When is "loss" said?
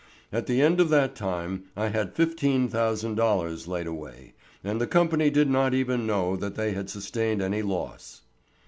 7.61-8.23